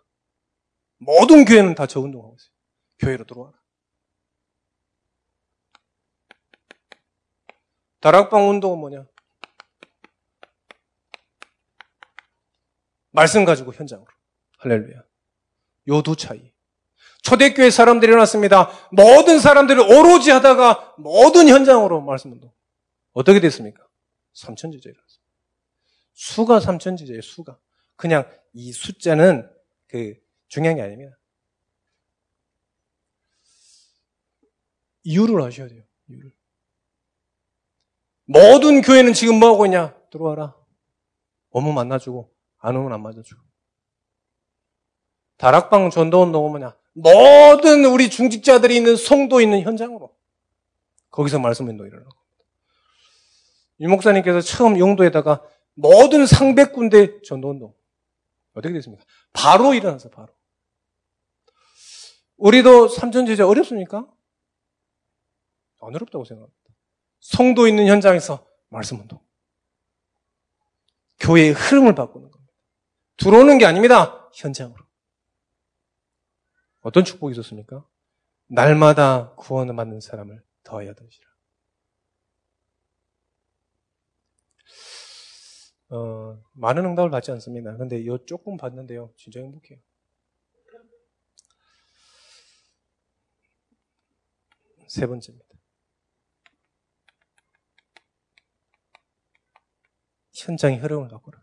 [0.99, 2.51] 모든 교회는 다 저 운동하고 있어요.
[2.99, 3.58] 교회로 들어와라.
[8.01, 9.07] 다락방 운동은 뭐냐?
[13.11, 14.07] 말씀 가지고 현장으로.
[14.59, 15.03] 할렐루야.
[15.88, 16.53] 요 두 차이.
[17.22, 18.70] 초대교회 사람들이 일어났습니다.
[18.92, 22.53] 모든 사람들이 오로지 하다가 모든 현장으로 말씀 운동.
[23.12, 23.84] 어떻게 됐습니까?
[24.34, 25.18] 삼천지제 일어났어요.
[26.12, 27.59] 수가 삼천지제예요, 수가.
[27.96, 29.51] 그냥 이 숫자는
[29.88, 30.14] 그
[30.46, 31.18] 중요한 게 아닙니다.
[35.03, 35.82] 이유를 아셔야 돼요.
[36.09, 36.32] 이유를.
[38.29, 39.95] 모든 교회는 지금 뭐 하고 있냐?
[40.11, 40.55] 들어와라.
[41.51, 43.43] 오면 만나주고 안 오면 안 맞아주고.
[45.39, 46.76] 다락방 전도운동 뭐냐?
[46.93, 50.14] 모든 우리 중직자들이 있는 성도 있는 현장으로
[51.11, 52.11] 거기서 말씀 운동이 일어나고
[53.81, 55.43] 유 목사님께서 처음 용도에다가
[55.74, 57.72] 모든 상백군대 전도운동
[58.53, 59.05] 어떻게 됐습니까?
[59.33, 60.29] 바로 일어나서 바로
[62.37, 64.07] 우리도 삼천제자 어렵습니까?
[65.81, 66.68] 안 어렵다고 생각합니다.
[67.21, 69.21] 성도 있는 현장에서 말씀 운동.
[71.21, 72.53] 교회의 흐름을 바꾸는 겁니다.
[73.16, 74.31] 들어오는 게 아닙니다.
[74.33, 74.85] 현장으로.
[76.81, 77.85] 어떤 축복이 있었습니까?
[78.47, 81.29] 날마다 구원을 받는 사람을 더하여 드시라.
[85.91, 87.77] 어, 많은 응답을 받지 않습니다.
[87.77, 89.12] 근데 이 조금 받는데요.
[89.16, 89.79] 진짜 행복해요.
[94.87, 95.47] 세 번째입니다.
[100.39, 101.39] 현장의 흐름을 바꾸라.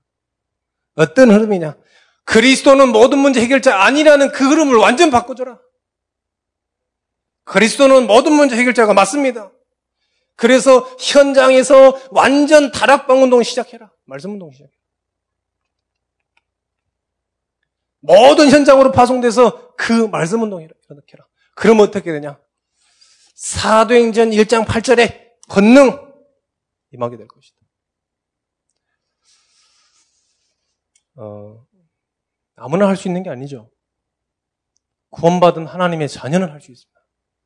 [0.96, 1.78] 어떤 흐름이냐?
[2.24, 5.60] 그리스도는 모든 문제 해결자 아니라는 그 흐름을 완전 바꿔줘라.
[7.44, 9.52] 그리스도는 모든 문제 해결자가 맞습니다.
[10.36, 13.92] 그래서 현장에서 완전 다락방 운동 시작해라.
[14.06, 14.76] 말씀 운동 시작해라.
[18.00, 21.26] 모든 현장으로 파송돼서 그 말씀 운동을 일으켜라.
[21.56, 22.40] 그럼 어떻게 되냐?
[23.36, 26.14] 사도행전 1장 8절에 권능
[26.92, 27.65] 임하게 될 것이다.
[31.16, 31.66] 어,
[32.56, 33.70] 아무나 할 수 있는 게 아니죠.
[35.10, 36.96] 구원받은 하나님의 자녀는 할 수 있습니다.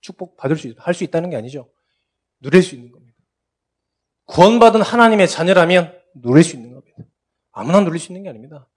[0.02, 1.70] 축복 받을 수, 할 수 있다는 게 아니죠.
[2.40, 3.18] 누릴 수 있는 겁니다.
[4.26, 6.98] 구원받은 하나님의 자녀라면 누릴 수 있는 겁니다.
[7.52, 8.68] 아무나 누릴 수 있는 게 아닙니다.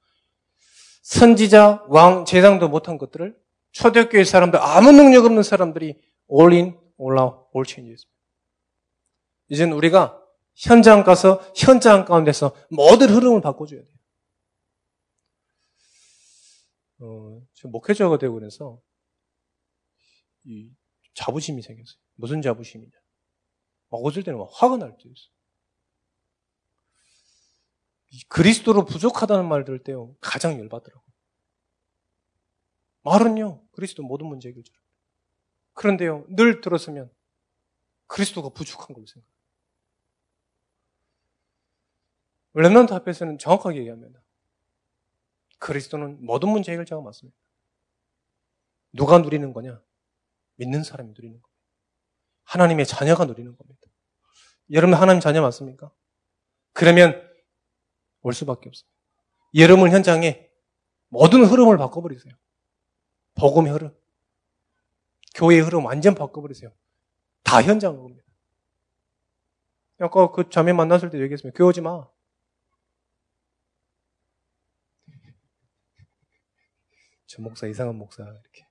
[1.03, 3.39] 선지자, 왕, 재상도 못한 것들을
[3.73, 8.13] 초대교회 사람들, 아무 능력 없는 사람들이 all in, all out, all change 했습니다.
[9.49, 10.21] 이제는 우리가
[10.55, 13.93] 현장 가서 현장 가운데서 모든 흐름을 바꿔줘야 돼요.
[17.03, 18.81] 어, 지금 목회자가 되고 그래서
[20.45, 20.73] 이
[21.15, 21.99] 자부심이 생겼어요.
[22.15, 22.93] 무슨 자부심이냐?
[23.91, 25.33] 막 어쩔 때는 막 화가 날 때도 있어요.
[28.29, 31.13] 그리스도로 부족하다는 말 들을 때요, 가장 열받더라고요.
[33.03, 34.73] 말은요, 그리스도 모든 문제 해결자.
[35.73, 37.11] 그런데요, 늘 들었으면
[38.07, 39.33] 그리스도가 부족한 걸로 생각해요.
[42.55, 44.22] 렘넌트 앞에서는 정확하게 얘기합니다.
[45.63, 47.39] 그리스도는 모든 문제 해결자가 맞습니다.
[48.93, 49.81] 누가 누리는 거냐?
[50.57, 51.49] 믿는 사람이 누리는 겁니다.
[52.45, 53.81] 하나님의 자녀가 누리는 겁니다.
[54.73, 55.93] 여러분 하나님 자녀 맞습니까?
[56.73, 57.15] 그러면
[58.23, 58.93] 올 수밖에 없습니다.
[59.55, 60.51] 여러분 현장에
[61.09, 62.35] 모든 흐름을 바꿔버리세요.
[63.35, 63.97] 복음의 흐름.
[65.35, 66.73] 교회의 흐름 완전 바꿔버리세요.
[67.45, 68.27] 다 현장인 겁니다.
[70.01, 71.57] 아까 그 자매 만났을 때 얘기했습니다.
[71.57, 72.09] 교회 오지 마.
[77.33, 78.67] 저 목사 이상한 목사 이렇게.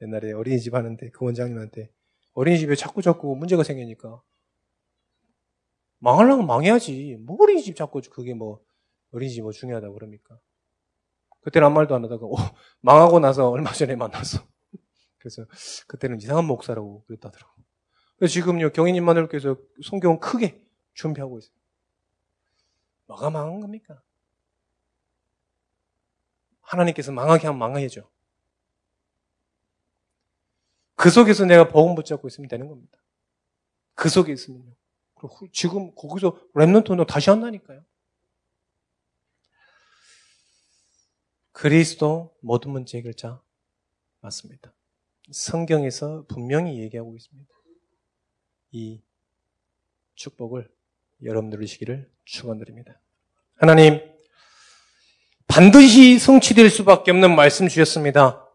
[0.00, 1.90] 옛날에 어린이집 하는데 그 원장님한테
[2.34, 4.22] 어린이집에 자꾸 자꾸 문제가 생기니까
[5.98, 7.16] 망하려면 망해야지.
[7.16, 8.62] 뭐 어린이집 자꾸 그게 뭐
[9.10, 10.38] 어린이집 뭐 중요하다 그럽니까?
[11.40, 12.36] 그때는 아무 말도 안 하다가 어,
[12.82, 14.46] 망하고 나서 얼마 전에 만났어.
[15.18, 15.44] 그래서
[15.88, 17.52] 그때는 이상한 목사라고 그랬다더라고.
[18.16, 20.64] 그래서 지금요 경인님만을께서 성경 크게
[20.94, 21.56] 준비하고 있어요.
[23.06, 24.00] 뭐가 망한 겁니까
[26.66, 28.08] 하나님께서 망하게 하면 망하죠.
[30.94, 32.98] 그 속에서 내가 복음 붙잡고 있으면 되는 겁니다.
[33.94, 34.72] 그 속에 있으면요.
[35.52, 37.84] 지금 거기서 랩런트는 다시 한다니까요.
[41.52, 43.40] 그리스도 모든 문제 해결자
[44.20, 44.74] 맞습니다.
[45.30, 47.54] 성경에서 분명히 얘기하고 있습니다.
[48.72, 49.02] 이
[50.14, 50.70] 축복을
[51.22, 53.00] 여러분 누리시기를 축원드립니다.
[53.54, 54.15] 하나님
[55.56, 58.46] 반드시 성취될 수밖에 없는 말씀 주셨습니다.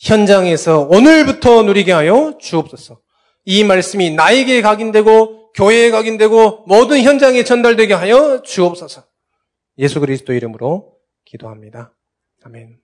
[0.00, 3.00] 현장에서 오늘부터 누리게 하여 주옵소서.
[3.44, 9.04] 이 말씀이 나에게 각인되고 교회에 각인되고 모든 현장에 전달되게 하여 주옵소서.
[9.78, 10.92] 예수 그리스도 이름으로
[11.24, 11.94] 기도합니다.
[12.42, 12.80] 아멘.